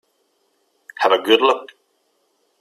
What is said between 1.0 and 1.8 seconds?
Have a good look.